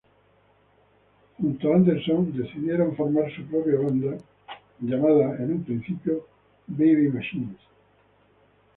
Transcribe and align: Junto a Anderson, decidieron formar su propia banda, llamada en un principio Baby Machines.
Junto 1.37 1.71
a 1.71 1.75
Anderson, 1.75 2.31
decidieron 2.35 2.95
formar 2.95 3.31
su 3.35 3.43
propia 3.43 3.75
banda, 3.79 4.17
llamada 4.79 5.35
en 5.37 5.53
un 5.53 5.63
principio 5.63 6.25
Baby 6.65 7.09
Machines. 7.09 7.57